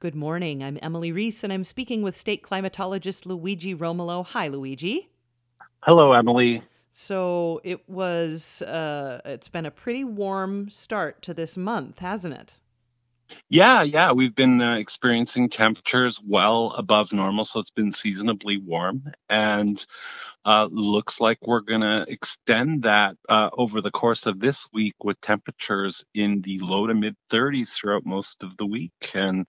Good 0.00 0.14
morning. 0.14 0.62
I'm 0.62 0.78
Emily 0.80 1.10
Reese, 1.10 1.42
and 1.42 1.52
I'm 1.52 1.64
speaking 1.64 2.02
with 2.02 2.16
state 2.16 2.44
climatologist 2.44 3.26
Luigi 3.26 3.74
Romolo. 3.74 4.22
Hi, 4.22 4.46
Luigi. 4.46 5.08
Hello, 5.82 6.12
Emily. 6.12 6.62
So 6.92 7.60
it 7.64 7.88
was, 7.88 8.62
uh, 8.62 9.20
it's 9.24 9.48
been 9.48 9.66
a 9.66 9.72
pretty 9.72 10.04
warm 10.04 10.70
start 10.70 11.20
to 11.22 11.34
this 11.34 11.56
month, 11.56 11.98
hasn't 11.98 12.34
it? 12.34 12.54
Yeah, 13.50 13.84
yeah, 13.84 14.12
we've 14.12 14.34
been 14.34 14.60
uh, 14.60 14.76
experiencing 14.78 15.50
temperatures 15.50 16.18
well 16.26 16.74
above 16.76 17.12
normal, 17.12 17.44
so 17.46 17.60
it's 17.60 17.70
been 17.70 17.92
seasonably 17.92 18.58
warm, 18.58 19.04
and 19.30 19.84
uh, 20.46 20.68
looks 20.70 21.20
like 21.20 21.38
we're 21.46 21.60
going 21.60 21.82
to 21.82 22.06
extend 22.08 22.84
that 22.84 23.16
uh, 23.28 23.50
over 23.56 23.80
the 23.82 23.90
course 23.92 24.26
of 24.26 24.40
this 24.40 24.68
week 24.72 24.94
with 25.04 25.20
temperatures 25.22 26.04
in 26.14 26.42
the 26.42 26.58
low 26.60 26.86
to 26.88 26.94
mid 26.94 27.16
30s 27.30 27.70
throughout 27.70 28.06
most 28.06 28.42
of 28.42 28.56
the 28.58 28.66
week, 28.66 28.92
and 29.14 29.46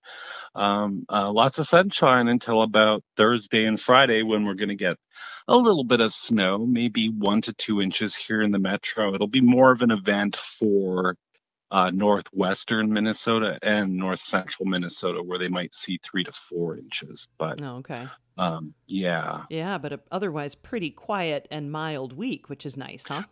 um, 0.54 1.06
uh, 1.10 1.30
lots 1.32 1.58
of 1.58 1.68
sunshine 1.68 2.28
until 2.28 2.62
about 2.62 3.02
Thursday 3.16 3.66
and 3.66 3.80
Friday 3.80 4.22
when 4.24 4.44
we're 4.46 4.54
going 4.54 4.70
to 4.70 4.76
get 4.76 4.98
a 5.48 5.56
little 5.56 5.84
bit 5.84 6.00
of 6.00 6.14
snow, 6.14 6.58
maybe 6.58 7.08
one 7.10 7.42
to 7.42 7.54
two 7.54 7.82
inches 7.82 8.14
here 8.16 8.42
in 8.42 8.52
the 8.52 8.60
metro. 8.60 9.14
It'll 9.14 9.28
be 9.28 9.42
more 9.42 9.72
of 9.72 9.82
an 9.82 9.92
event 9.92 10.36
for 10.58 11.16
uh, 11.70 11.90
northwestern 11.90 12.92
Minnesota 12.92 13.58
and 13.62 13.96
north 13.96 14.20
central 14.24 14.66
Minnesota, 14.66 15.22
where 15.22 15.38
they 15.38 15.48
might 15.48 15.74
see 15.74 15.98
three 16.02 16.24
to 16.24 16.32
four 16.48 16.76
inches. 16.76 17.28
But 17.38 17.60
Oh, 17.62 17.76
okay. 17.76 18.06
um, 18.38 18.74
yeah, 18.86 19.42
Yeah, 19.50 19.78
but 19.78 19.92
a 19.92 20.00
otherwise 20.10 20.54
pretty 20.54 20.90
quiet 20.90 21.46
and 21.50 21.70
mild 21.70 22.12
week, 22.12 22.48
which 22.48 22.66
is 22.66 22.76
nice, 22.76 23.06
huh? 23.06 23.22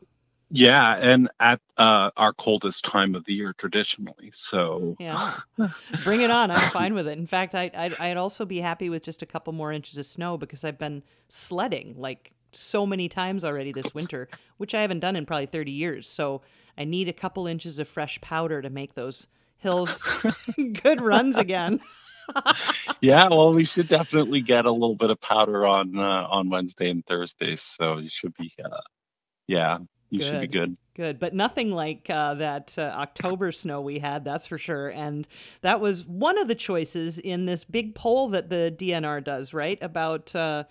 yeah, 0.51 0.97
and 0.97 1.29
at 1.41 1.61
uh, 1.77 2.11
our 2.17 2.33
coldest 2.33 2.85
time 2.85 3.15
of 3.15 3.25
the 3.27 3.35
year 3.35 3.53
traditionally. 3.59 4.31
So 4.33 4.97
Yeah. 4.99 5.37
Bring 6.05 6.21
it 6.23 6.31
on. 6.31 6.51
I'm 6.51 6.71
fine 6.73 6.95
with 6.95 7.07
it. 7.07 7.19
In 7.19 7.27
fact, 7.27 7.55
I, 7.55 7.71
I'd, 7.75 7.95
I'd 7.99 8.17
also 8.17 8.47
be 8.47 8.61
happy 8.61 8.89
with 8.89 9.03
just 9.03 9.21
a 9.21 9.27
couple 9.27 9.53
more 9.53 9.73
inches 9.73 9.99
of 9.99 10.07
snow 10.07 10.39
because 10.39 10.65
I've 10.65 10.79
been 10.79 11.03
sledding 11.29 11.95
like 11.99 12.33
so 12.53 12.87
many 12.87 13.09
times 13.09 13.45
already 13.45 13.73
this 13.73 13.95
winter, 13.95 14.29
which 14.57 14.75
I 14.75 14.81
haven't 14.83 15.01
done 15.01 15.17
in 15.17 15.27
probably 15.27 15.47
30 15.47 15.71
years. 15.71 16.09
So 16.09 16.43
I 16.77 16.85
need 16.85 17.09
a 17.09 17.13
couple 17.13 17.47
inches 17.47 17.79
of 17.79 17.89
fresh 17.89 18.21
powder 18.21 18.63
to 18.63 18.71
make 18.71 18.95
those 18.95 19.27
hills 19.59 20.07
good 20.83 21.01
runs 21.01 21.37
again. 21.37 21.81
yeah, 23.01 23.29
well, 23.29 23.53
we 23.53 23.65
should 23.65 23.89
definitely 23.89 24.41
get 24.41 24.65
a 24.65 24.71
little 24.71 24.95
bit 24.95 25.11
of 25.11 25.21
powder 25.21 25.67
on 25.67 25.99
uh, 25.99 26.27
on 26.31 26.51
Wednesday 26.51 26.91
and 26.91 27.05
Thursday. 27.07 27.57
So 27.57 27.99
you 27.99 28.11
should 28.11 28.35
be, 28.35 28.53
uh, 28.63 28.81
yeah, 29.47 29.79
you 30.11 30.23
should 30.23 30.41
be 30.41 30.47
Good. 30.47 30.53
good. 30.53 30.77
Good, 30.95 31.21
but 31.21 31.33
nothing 31.33 31.71
like 31.71 32.11
uh, 32.11 32.35
that 32.35 32.75
uh, 32.77 32.93
October 32.97 33.53
snow 33.53 33.81
we 33.81 34.01
had, 34.01 34.25
that's 34.25 34.49
for 34.49 34.59
sure. 34.59 34.89
And 34.89 35.29
that 35.61 35.81
was 35.81 36.05
one 36.05 36.37
of 36.39 36.49
the 36.49 36.57
choices 36.57 37.19
in 37.21 37.47
this 37.47 37.63
big 37.63 37.95
poll 37.95 38.29
that 38.31 38.51
the 38.51 38.75
DNR 38.77 39.23
does, 39.23 39.55
right? 39.55 39.79
About 39.81 40.35
uh, 40.35 40.65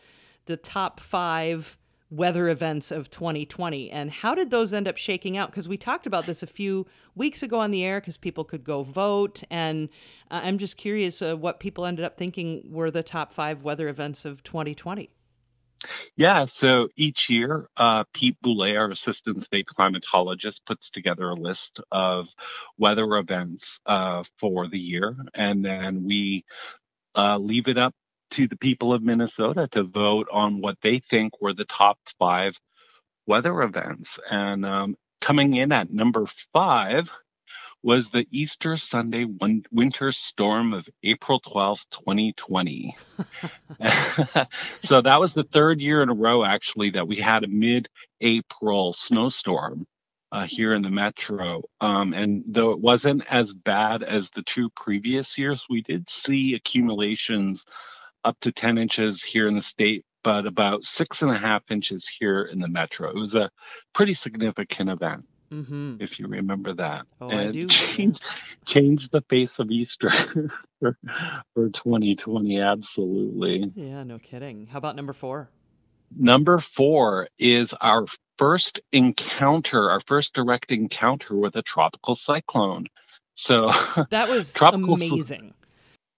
the 0.47 0.57
top 0.57 0.99
five 0.99 1.77
weather 2.09 2.47
events 2.49 2.91
of 2.91 3.09
2020. 3.09 3.91
And 3.91 4.09
how 4.09 4.33
did 4.33 4.49
those 4.49 4.71
end 4.71 4.87
up 4.87 4.97
shaking 4.97 5.37
out? 5.37 5.51
Because 5.51 5.67
we 5.67 5.77
talked 5.77 6.07
about 6.07 6.25
this 6.25 6.41
a 6.41 6.47
few 6.47 6.85
weeks 7.15 7.43
ago 7.43 7.59
on 7.59 7.71
the 7.71 7.83
air 7.83 7.99
because 7.99 8.17
people 8.17 8.43
could 8.43 8.63
go 8.63 8.83
vote. 8.83 9.43
And 9.49 9.89
uh, 10.31 10.41
I'm 10.43 10.57
just 10.57 10.77
curious 10.77 11.21
uh, 11.21 11.35
what 11.35 11.59
people 11.59 11.85
ended 11.85 12.05
up 12.05 12.17
thinking 12.17 12.63
were 12.71 12.91
the 12.91 13.03
top 13.03 13.31
five 13.31 13.61
weather 13.61 13.89
events 13.89 14.25
of 14.25 14.43
2020. 14.43 15.09
Yeah, 16.15 16.45
so 16.45 16.87
each 16.95 17.29
year, 17.29 17.67
uh, 17.77 18.03
Pete 18.11 18.37
Boulay, 18.41 18.75
our 18.75 18.89
assistant 18.89 19.45
state 19.45 19.67
climatologist, 19.67 20.61
puts 20.65 20.89
together 20.89 21.29
a 21.29 21.35
list 21.35 21.79
of 21.91 22.25
weather 22.79 23.17
events 23.17 23.79
uh, 23.85 24.23
for 24.39 24.67
the 24.67 24.79
year, 24.79 25.15
and 25.35 25.63
then 25.63 26.03
we 26.03 26.45
uh, 27.15 27.37
leave 27.37 27.67
it 27.67 27.77
up 27.77 27.93
to 28.31 28.47
the 28.47 28.57
people 28.57 28.93
of 28.93 29.03
Minnesota 29.03 29.67
to 29.71 29.83
vote 29.83 30.27
on 30.31 30.61
what 30.61 30.77
they 30.81 30.99
think 30.99 31.41
were 31.41 31.53
the 31.53 31.65
top 31.65 31.97
five 32.19 32.53
weather 33.25 33.61
events. 33.61 34.19
And 34.29 34.65
um, 34.65 34.95
coming 35.21 35.55
in 35.55 35.71
at 35.71 35.91
number 35.91 36.25
five 36.53 37.09
was 37.83 38.09
the 38.09 38.25
Easter 38.31 38.75
Sunday 38.75 39.25
win- 39.25 39.65
winter 39.71 40.11
storm 40.11 40.73
of 40.73 40.87
April 41.03 41.39
12th, 41.39 41.85
2020. 41.91 42.97
so 44.83 45.01
that 45.01 45.19
was 45.19 45.33
the 45.33 45.47
third 45.53 45.79
year 45.79 46.01
in 46.01 46.09
a 46.09 46.13
row, 46.13 46.43
actually, 46.43 46.91
that 46.91 47.07
we 47.07 47.17
had 47.17 47.43
a 47.43 47.47
mid 47.47 47.87
April 48.19 48.93
snowstorm 48.93 49.85
uh, 50.31 50.45
here 50.47 50.73
in 50.73 50.81
the 50.81 50.89
metro. 50.89 51.61
Um, 51.79 52.13
and 52.13 52.43
though 52.47 52.71
it 52.71 52.79
wasn't 52.79 53.23
as 53.29 53.53
bad 53.53 54.03
as 54.03 54.29
the 54.35 54.43
two 54.43 54.69
previous 54.75 55.37
years, 55.37 55.63
we 55.69 55.81
did 55.81 56.09
see 56.09 56.55
accumulations 56.55 57.63
up 58.23 58.37
to 58.41 58.51
10 58.51 58.77
inches 58.77 59.21
here 59.23 59.47
in 59.47 59.55
the 59.55 59.61
state, 59.61 60.03
but 60.23 60.45
about 60.45 60.83
six 60.83 61.21
and 61.21 61.31
a 61.31 61.37
half 61.37 61.63
inches 61.71 62.07
here 62.19 62.43
in 62.43 62.59
the 62.59 62.67
metro. 62.67 63.09
It 63.09 63.15
was 63.19 63.35
a 63.35 63.49
pretty 63.93 64.13
significant 64.13 64.89
event 64.89 65.25
Mm-hmm. 65.49 65.95
if 66.01 66.19
you 66.19 66.27
remember 66.27 66.73
that. 66.73 67.05
Oh, 67.21 67.29
and 67.29 67.39
I 67.39 67.51
do. 67.51 67.67
Changed 68.65 69.11
the 69.13 69.21
face 69.29 69.59
of 69.59 69.71
Easter 69.71 70.09
for, 70.81 70.97
for 71.53 71.69
2020, 71.69 72.59
absolutely. 72.59 73.71
Yeah, 73.73 74.03
no 74.03 74.19
kidding. 74.19 74.67
How 74.67 74.77
about 74.79 74.97
number 74.97 75.13
four? 75.13 75.49
Number 76.17 76.59
four 76.59 77.29
is 77.39 77.73
our 77.79 78.07
first 78.37 78.81
encounter, 78.91 79.89
our 79.89 80.01
first 80.05 80.33
direct 80.33 80.71
encounter 80.71 81.35
with 81.35 81.55
a 81.55 81.61
tropical 81.61 82.15
cyclone. 82.17 82.87
So, 83.35 83.71
That 84.09 84.27
was 84.27 84.51
tropical, 84.53 84.95
amazing. 84.95 85.53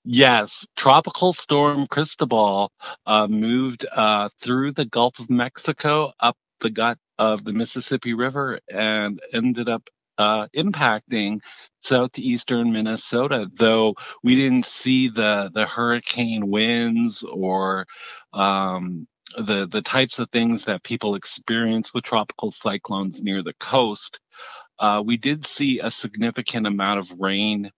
Yes, 0.04 0.66
tropical 0.78 1.34
storm 1.34 1.88
Cristobal 1.88 2.72
uh, 3.06 3.28
moved 3.28 3.86
uh, 3.92 4.30
through 4.42 4.74
the 4.74 4.86
Gulf 4.86 5.20
of 5.20 5.30
Mexico 5.30 6.14
up 6.20 6.38
the 6.62 6.70
gut 6.70 6.98
of 7.18 7.44
the 7.46 7.54
Mississippi 7.54 8.14
River 8.14 8.60
and 8.70 9.20
ended 9.34 9.70
up 9.70 9.84
uh, 10.18 10.48
impacting 10.56 11.40
southeastern 11.82 12.74
Minnesota. 12.74 13.48
Though 13.58 13.96
we 14.24 14.36
didn't 14.36 14.66
see 14.66 15.10
the 15.10 15.50
the 15.54 15.66
hurricane 15.66 16.50
winds 16.52 17.24
or 17.24 17.86
um, 18.34 19.08
the 19.38 19.68
the 19.72 19.82
types 19.82 20.20
of 20.20 20.30
things 20.32 20.66
that 20.66 20.84
people 20.84 21.16
experience 21.16 21.94
with 21.94 22.04
tropical 22.04 22.52
cyclones 22.52 23.22
near 23.22 23.44
the 23.44 23.54
coast, 23.62 24.20
uh, 24.80 25.02
we 25.06 25.18
did 25.18 25.46
see 25.46 25.80
a 25.84 25.92
significant 25.92 26.68
amount 26.68 27.00
of 27.00 27.08
rain. 27.20 27.72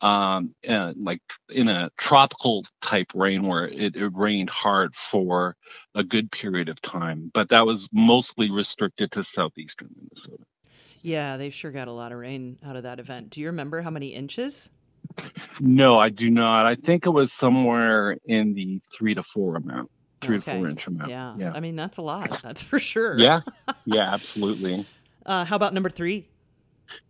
Um, 0.00 0.54
uh, 0.68 0.92
like 0.96 1.20
in 1.48 1.66
a 1.68 1.90
tropical 1.98 2.64
type 2.80 3.08
rain 3.14 3.46
where 3.46 3.66
it, 3.66 3.96
it 3.96 4.12
rained 4.14 4.48
hard 4.48 4.94
for 5.10 5.56
a 5.96 6.04
good 6.04 6.30
period 6.30 6.68
of 6.68 6.80
time, 6.82 7.32
but 7.34 7.48
that 7.48 7.66
was 7.66 7.88
mostly 7.92 8.48
restricted 8.50 9.10
to 9.12 9.24
southeastern 9.24 9.88
Minnesota. 9.96 10.44
Yeah, 11.02 11.36
they 11.36 11.50
sure 11.50 11.72
got 11.72 11.88
a 11.88 11.92
lot 11.92 12.12
of 12.12 12.18
rain 12.18 12.58
out 12.64 12.76
of 12.76 12.84
that 12.84 13.00
event. 13.00 13.30
Do 13.30 13.40
you 13.40 13.48
remember 13.48 13.82
how 13.82 13.90
many 13.90 14.14
inches? 14.14 14.70
No, 15.60 15.98
I 15.98 16.10
do 16.10 16.30
not. 16.30 16.66
I 16.66 16.76
think 16.76 17.06
it 17.06 17.10
was 17.10 17.32
somewhere 17.32 18.16
in 18.24 18.54
the 18.54 18.80
three 18.96 19.14
to 19.14 19.22
four 19.22 19.56
amount, 19.56 19.90
three 20.20 20.36
to 20.38 20.42
four 20.42 20.54
Okay. 20.54 20.70
inch 20.70 20.86
amount. 20.86 21.10
Yeah. 21.10 21.34
Yeah. 21.38 21.52
I 21.52 21.60
mean, 21.60 21.74
that's 21.76 21.98
a 21.98 22.02
lot. 22.02 22.40
That's 22.42 22.62
for 22.62 22.78
sure. 22.78 23.18
Yeah. 23.18 23.40
Yeah, 23.84 24.12
absolutely. 24.12 24.86
Uh, 25.24 25.44
how 25.46 25.56
about 25.56 25.72
number 25.72 25.88
three? 25.88 26.28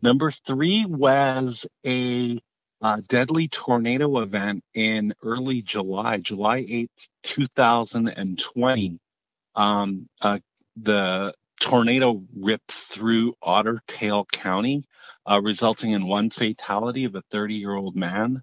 Number 0.01 0.31
three 0.31 0.85
was 0.87 1.67
a 1.85 2.41
uh, 2.81 3.01
deadly 3.09 3.49
tornado 3.49 4.19
event 4.21 4.63
in 4.75 5.15
early 5.23 5.63
July, 5.63 6.19
July 6.19 6.63
8th, 6.63 7.09
2020. 7.25 8.99
Um, 9.55 10.09
uh, 10.21 10.39
the 10.77 11.35
tornado 11.61 12.23
ripped 12.37 12.71
through 12.71 13.35
Otter 13.43 13.81
Tail 13.89 14.27
County, 14.31 14.85
uh, 15.29 15.41
resulting 15.41 15.93
in 15.93 16.07
one 16.07 16.31
fatality 16.31 17.05
of 17.05 17.15
a 17.17 17.23
30 17.31 17.55
year 17.55 17.75
old 17.75 17.97
man. 17.97 18.43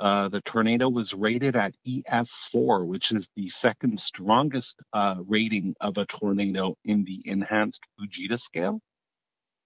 Uh, 0.00 0.28
the 0.30 0.40
tornado 0.40 0.88
was 0.88 1.12
rated 1.12 1.54
at 1.56 1.74
EF4, 1.86 2.86
which 2.86 3.12
is 3.12 3.28
the 3.36 3.50
second 3.50 4.00
strongest 4.00 4.80
uh, 4.94 5.16
rating 5.28 5.74
of 5.80 5.98
a 5.98 6.06
tornado 6.06 6.74
in 6.84 7.04
the 7.04 7.22
enhanced 7.26 7.80
Fujita 8.00 8.40
scale. 8.40 8.80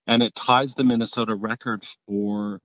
And 0.08 0.22
it 0.22 0.34
ties 0.34 0.74
the 0.74 0.84
Minnesota 0.84 1.34
record 1.34 1.86
for 2.06 2.60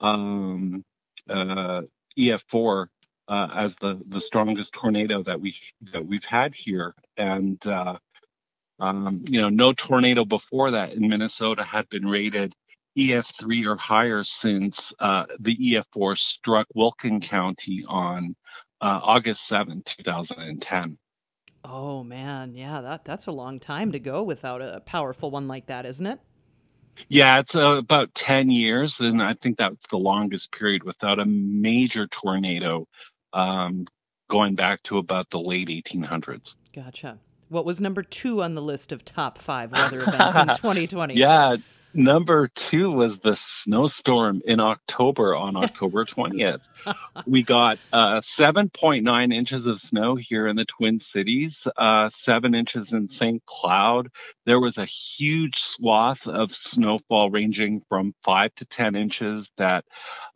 um, 0.00 0.84
uh, 1.28 1.82
EF4 2.18 2.86
uh, 3.28 3.48
as 3.54 3.76
the, 3.76 4.00
the 4.08 4.20
strongest 4.20 4.72
tornado 4.72 5.22
that 5.22 5.40
we 5.40 5.54
that 5.92 6.04
we've 6.04 6.24
had 6.24 6.54
here. 6.54 6.94
And 7.16 7.64
uh, 7.66 7.96
um, 8.80 9.24
you 9.28 9.40
know, 9.40 9.48
no 9.48 9.72
tornado 9.72 10.24
before 10.24 10.72
that 10.72 10.92
in 10.92 11.08
Minnesota 11.08 11.62
had 11.62 11.88
been 11.88 12.06
rated 12.06 12.54
EF3 12.98 13.66
or 13.66 13.76
higher 13.76 14.24
since 14.24 14.92
uh, 14.98 15.26
the 15.38 15.56
EF4 15.56 16.18
struck 16.18 16.66
Wilkin 16.74 17.20
County 17.20 17.84
on 17.86 18.34
uh, 18.80 19.00
August 19.02 19.46
7, 19.46 19.82
2010. 19.86 20.98
Oh 21.62 22.02
man, 22.02 22.54
yeah, 22.54 22.80
that 22.80 23.04
that's 23.04 23.26
a 23.26 23.32
long 23.32 23.60
time 23.60 23.92
to 23.92 23.98
go 23.98 24.22
without 24.22 24.62
a 24.62 24.80
powerful 24.80 25.30
one 25.30 25.46
like 25.46 25.66
that, 25.66 25.84
isn't 25.84 26.06
it? 26.06 26.18
Yeah, 27.08 27.40
it's 27.40 27.54
uh, 27.54 27.76
about 27.76 28.14
10 28.14 28.50
years, 28.50 28.98
and 29.00 29.22
I 29.22 29.34
think 29.34 29.58
that's 29.58 29.84
the 29.90 29.96
longest 29.96 30.52
period 30.52 30.82
without 30.84 31.18
a 31.18 31.24
major 31.24 32.06
tornado, 32.06 32.86
um, 33.32 33.86
going 34.28 34.54
back 34.54 34.82
to 34.84 34.98
about 34.98 35.30
the 35.30 35.40
late 35.40 35.68
1800s. 35.68 36.54
Gotcha. 36.74 37.18
What 37.48 37.64
was 37.64 37.80
number 37.80 38.02
two 38.02 38.42
on 38.42 38.54
the 38.54 38.62
list 38.62 38.92
of 38.92 39.04
top 39.04 39.38
five 39.38 39.72
weather 39.72 40.02
events 40.06 40.36
in 40.36 40.46
2020? 40.48 41.14
Yeah, 41.14 41.56
number 41.94 42.48
two 42.54 42.90
was 42.90 43.18
the 43.20 43.38
snowstorm 43.62 44.42
in 44.44 44.60
October 44.60 45.34
on 45.34 45.56
October 45.56 46.04
20th. 46.18 46.60
we 47.26 47.42
got 47.42 47.78
uh, 47.92 48.20
7.9 48.20 49.34
inches 49.34 49.66
of 49.66 49.80
snow 49.80 50.16
here 50.16 50.46
in 50.46 50.56
the 50.56 50.64
Twin 50.64 51.00
Cities, 51.00 51.66
uh, 51.76 52.10
seven 52.10 52.54
inches 52.54 52.92
in 52.92 53.08
St. 53.08 53.44
Cloud. 53.46 54.08
There 54.46 54.60
was 54.60 54.78
a 54.78 54.86
huge 55.18 55.58
swath 55.60 56.26
of 56.26 56.54
snowfall 56.54 57.30
ranging 57.30 57.82
from 57.88 58.14
five 58.24 58.54
to 58.56 58.64
10 58.64 58.96
inches 58.96 59.50
that 59.58 59.84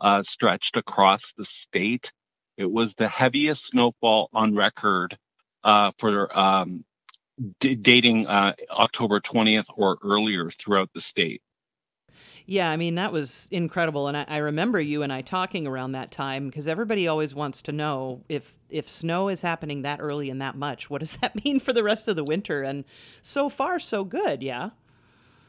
uh, 0.00 0.22
stretched 0.22 0.76
across 0.76 1.22
the 1.36 1.44
state. 1.44 2.12
It 2.56 2.70
was 2.70 2.94
the 2.94 3.08
heaviest 3.08 3.66
snowfall 3.68 4.28
on 4.32 4.54
record 4.54 5.16
uh, 5.64 5.92
for 5.98 6.36
um, 6.38 6.84
d- 7.60 7.74
dating 7.74 8.26
uh, 8.26 8.54
October 8.70 9.20
20th 9.20 9.66
or 9.76 9.98
earlier 10.02 10.50
throughout 10.50 10.90
the 10.94 11.00
state. 11.00 11.42
Yeah, 12.46 12.70
I 12.70 12.76
mean, 12.76 12.96
that 12.96 13.12
was 13.12 13.48
incredible. 13.50 14.08
And 14.08 14.16
I, 14.16 14.24
I 14.28 14.36
remember 14.38 14.80
you 14.80 15.02
and 15.02 15.12
I 15.12 15.22
talking 15.22 15.66
around 15.66 15.92
that 15.92 16.10
time 16.10 16.48
because 16.48 16.68
everybody 16.68 17.08
always 17.08 17.34
wants 17.34 17.62
to 17.62 17.72
know 17.72 18.22
if, 18.28 18.54
if 18.68 18.88
snow 18.88 19.28
is 19.28 19.40
happening 19.42 19.82
that 19.82 20.00
early 20.00 20.28
and 20.28 20.40
that 20.42 20.56
much, 20.56 20.90
what 20.90 21.00
does 21.00 21.16
that 21.18 21.42
mean 21.44 21.58
for 21.60 21.72
the 21.72 21.82
rest 21.82 22.08
of 22.08 22.16
the 22.16 22.24
winter? 22.24 22.62
And 22.62 22.84
so 23.22 23.48
far, 23.48 23.78
so 23.78 24.04
good. 24.04 24.42
Yeah. 24.42 24.70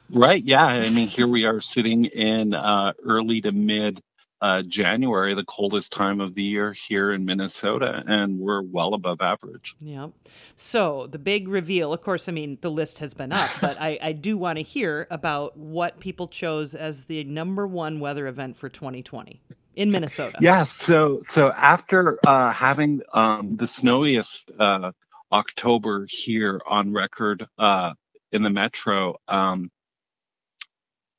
Right. 0.09 0.44
Yeah. 0.44 0.65
I 0.65 0.89
mean, 0.89 1.07
here 1.07 1.27
we 1.27 1.45
are 1.45 1.62
sitting 1.62 2.06
in 2.06 2.53
uh, 2.53 2.94
early 3.06 3.42
to 3.42 3.51
mid 3.51 4.01
uh, 4.42 4.62
January, 4.64 5.34
the 5.34 5.46
coldest 5.46 5.92
time 5.92 6.20
of 6.20 6.36
the 6.36 6.44
year 6.44 6.76
here 6.88 7.12
in 7.12 7.26
Minnesota, 7.26 8.04
and 8.06 8.40
we're 8.40 8.62
well 8.62 8.94
above 8.94 9.22
average. 9.22 9.76
Yeah. 9.80 10.08
So 10.56 11.08
the 11.08 11.20
big 11.20 11.48
reveal, 11.48 11.94
of 11.94 12.02
course, 12.02 12.28
I 12.28 12.32
mean, 12.32 12.58
the 12.62 12.72
list 12.72 13.00
has 13.00 13.14
been 13.14 13.32
up, 13.32 13.50
but 13.62 13.78
I, 13.80 13.98
I 14.02 14.12
do 14.12 14.38
want 14.38 14.58
to 14.58 14.64
hear 14.64 15.08
about 15.10 15.58
what 15.58 16.00
people 16.00 16.28
chose 16.28 16.76
as 16.76 17.06
the 17.06 17.24
number 17.24 17.66
one 17.66 18.00
weather 18.00 18.28
event 18.28 18.58
for 18.58 18.70
2020 18.70 19.42
in 19.76 19.92
Minnesota. 19.92 20.38
Yeah. 20.42 20.64
So, 20.64 21.22
so 21.30 21.52
after 21.52 22.20
uh, 22.28 22.52
having 22.52 23.02
um, 23.14 23.56
the 23.56 23.68
snowiest 23.68 24.52
uh, 24.60 24.92
October 25.31 26.08
here 26.10 26.62
on 26.68 26.94
record 26.94 27.46
uh, 27.58 27.94
in 28.31 28.44
the 28.44 28.50
metro, 28.50 29.16
um, 29.28 29.72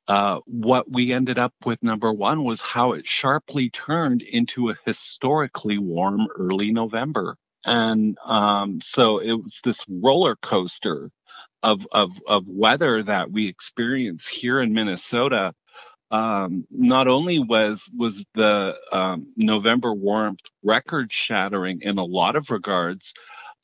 uh, 0.09 0.39
what 0.47 0.91
we 0.91 1.13
ended 1.13 1.39
up 1.39 1.53
with 1.65 1.83
number 1.83 2.13
one 2.13 2.45
was 2.45 2.61
how 2.61 2.93
it 2.93 3.07
sharply 3.07 3.71
turned 3.71 4.23
into 4.23 4.71
a 4.71 4.77
historically 4.85 5.79
warm 5.79 6.29
early 6.39 6.71
November. 6.73 7.37
And 7.65 8.17
um, 8.25 8.81
so 8.83 9.19
it 9.19 9.33
was 9.33 9.59
this 9.65 9.79
roller 9.89 10.37
coaster 10.37 11.11
of, 11.63 11.81
of, 11.91 12.11
of 12.29 12.45
weather 12.47 13.03
that 13.03 13.33
we 13.33 13.49
experience 13.49 14.29
here 14.29 14.61
in 14.61 14.73
Minnesota. 14.73 15.53
Um, 16.13 16.65
not 16.71 17.09
only 17.09 17.41
was 17.41 17.83
was 17.97 18.25
the 18.37 18.75
um, 18.93 19.33
November 19.37 19.93
warmth 19.93 20.39
record 20.63 21.13
shattering 21.13 21.81
in 21.83 21.99
a 21.99 22.05
lot 22.05 22.37
of 22.37 22.49
regards, 22.51 23.13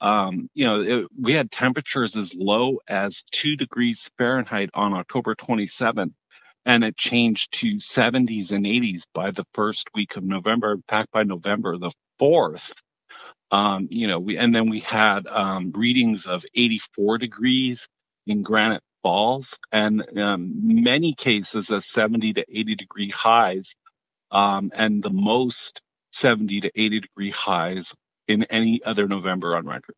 um, 0.00 0.50
you 0.52 0.66
know, 0.66 0.80
it, 0.80 1.06
we 1.16 1.34
had 1.34 1.52
temperatures 1.52 2.16
as 2.16 2.34
low 2.34 2.78
as 2.88 3.22
two 3.30 3.54
degrees 3.54 4.00
Fahrenheit 4.18 4.70
on 4.74 4.92
October 4.92 5.36
27th 5.36 6.10
and 6.64 6.84
it 6.84 6.96
changed 6.96 7.52
to 7.60 7.76
70s 7.76 8.50
and 8.50 8.64
80s 8.64 9.02
by 9.14 9.30
the 9.30 9.44
first 9.54 9.88
week 9.94 10.16
of 10.16 10.24
November. 10.24 10.72
In 10.72 10.84
fact, 10.88 11.10
by 11.12 11.24
November 11.24 11.76
the 11.78 11.92
4th, 12.20 12.60
um, 13.50 13.88
you 13.90 14.06
know, 14.06 14.18
we 14.18 14.38
and 14.38 14.54
then 14.54 14.70
we 14.70 14.80
had 14.80 15.26
um, 15.26 15.72
readings 15.74 16.24
of 16.24 16.44
84 16.54 17.18
degrees 17.18 17.86
in 18.26 18.42
Granite 18.42 18.82
Falls, 19.02 19.54
and 19.70 20.02
um, 20.18 20.52
many 20.82 21.14
cases 21.14 21.68
of 21.70 21.84
70 21.84 22.34
to 22.34 22.44
80 22.48 22.76
degree 22.76 23.10
highs, 23.10 23.74
um, 24.30 24.70
and 24.74 25.02
the 25.02 25.10
most 25.10 25.80
70 26.12 26.62
to 26.62 26.70
80 26.74 27.00
degree 27.00 27.30
highs 27.30 27.92
in 28.28 28.44
any 28.44 28.80
other 28.86 29.06
November 29.06 29.56
on 29.56 29.66
record. 29.66 29.96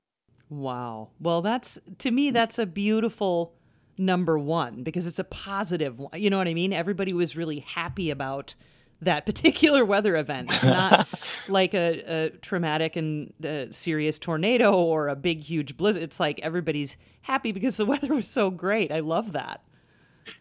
Wow. 0.48 1.10
Well, 1.20 1.42
that's 1.42 1.78
to 1.98 2.10
me, 2.10 2.30
that's 2.30 2.58
a 2.58 2.66
beautiful 2.66 3.54
number 3.96 4.38
one 4.38 4.82
because 4.82 5.06
it's 5.06 5.18
a 5.18 5.24
positive 5.24 5.98
one. 5.98 6.20
You 6.20 6.30
know 6.30 6.38
what 6.38 6.48
I 6.48 6.54
mean? 6.54 6.72
Everybody 6.72 7.12
was 7.12 7.36
really 7.36 7.60
happy 7.60 8.10
about 8.10 8.54
that 9.00 9.26
particular 9.26 9.84
weather 9.84 10.16
event. 10.16 10.52
It's 10.52 10.64
not 10.64 11.08
like 11.48 11.74
a, 11.74 12.02
a, 12.06 12.30
traumatic 12.38 12.96
and 12.96 13.32
uh, 13.44 13.66
serious 13.70 14.18
tornado 14.18 14.74
or 14.74 15.08
a 15.08 15.16
big, 15.16 15.42
huge 15.42 15.76
blizzard. 15.76 16.02
It's 16.02 16.20
like 16.20 16.40
everybody's 16.40 16.96
happy 17.22 17.52
because 17.52 17.76
the 17.76 17.86
weather 17.86 18.14
was 18.14 18.28
so 18.28 18.50
great. 18.50 18.90
I 18.92 19.00
love 19.00 19.32
that. 19.32 19.62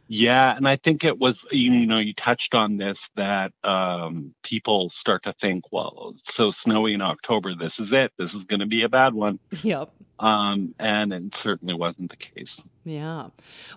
Yeah, 0.07 0.55
and 0.55 0.67
I 0.67 0.77
think 0.77 1.03
it 1.03 1.19
was 1.19 1.45
you 1.51 1.85
know 1.85 1.97
you 1.97 2.13
touched 2.13 2.53
on 2.53 2.77
this 2.77 3.09
that 3.15 3.51
um, 3.65 4.33
people 4.43 4.89
start 4.89 5.23
to 5.23 5.33
think, 5.41 5.65
well, 5.71 6.15
so 6.31 6.51
snowy 6.51 6.93
in 6.93 7.01
October. 7.01 7.53
This 7.55 7.79
is 7.79 7.91
it. 7.91 8.13
This 8.17 8.33
is 8.33 8.45
going 8.45 8.61
to 8.61 8.65
be 8.65 8.83
a 8.83 8.89
bad 8.89 9.13
one. 9.13 9.39
Yep. 9.61 9.91
Um, 10.23 10.73
and 10.79 11.11
it 11.11 11.35
certainly 11.35 11.73
wasn't 11.73 12.09
the 12.09 12.15
case. 12.15 12.57
Yeah. 12.85 13.27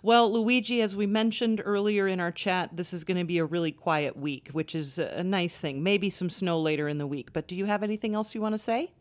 Well, 0.00 0.32
Luigi, 0.32 0.80
as 0.80 0.94
we 0.94 1.04
mentioned 1.04 1.60
earlier 1.64 2.06
in 2.06 2.20
our 2.20 2.30
chat, 2.30 2.76
this 2.76 2.92
is 2.92 3.02
going 3.02 3.16
to 3.16 3.24
be 3.24 3.38
a 3.38 3.44
really 3.44 3.72
quiet 3.72 4.16
week, 4.16 4.50
which 4.52 4.72
is 4.72 4.96
a 4.96 5.24
nice 5.24 5.58
thing. 5.58 5.82
Maybe 5.82 6.08
some 6.08 6.30
snow 6.30 6.60
later 6.60 6.86
in 6.86 6.98
the 6.98 7.06
week. 7.06 7.32
But 7.32 7.48
do 7.48 7.56
you 7.56 7.64
have 7.64 7.82
anything 7.82 8.14
else 8.14 8.32
you 8.32 8.40
want 8.40 8.52
to 8.52 8.58
say? 8.58 8.92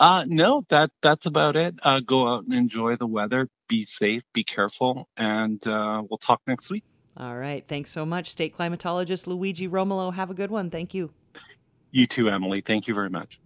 Uh, 0.00 0.24
no, 0.26 0.64
that 0.70 0.90
that's 1.02 1.26
about 1.26 1.54
it. 1.54 1.74
Uh, 1.82 2.00
go 2.00 2.26
out 2.26 2.44
and 2.44 2.54
enjoy 2.54 2.96
the 2.96 3.06
weather. 3.06 3.50
Be 3.68 3.84
safe. 3.84 4.22
Be 4.32 4.42
careful, 4.42 5.06
and 5.18 5.64
uh, 5.66 6.02
we'll 6.08 6.16
talk 6.16 6.40
next 6.46 6.70
week. 6.70 6.84
All 7.18 7.36
right. 7.36 7.62
Thanks 7.68 7.90
so 7.90 8.06
much, 8.06 8.30
state 8.30 8.56
climatologist 8.56 9.26
Luigi 9.26 9.66
Romolo. 9.66 10.12
Have 10.12 10.30
a 10.30 10.34
good 10.34 10.50
one. 10.50 10.70
Thank 10.70 10.94
you. 10.94 11.10
You 11.90 12.06
too, 12.06 12.30
Emily. 12.30 12.62
Thank 12.66 12.86
you 12.86 12.94
very 12.94 13.10
much. 13.10 13.38